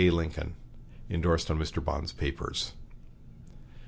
LINCOLN" 0.09 0.55
(Indorsed 1.09 1.51
on 1.51 1.59
Mr. 1.59 1.79
Bond's 1.85 2.11
papers.) 2.11 2.73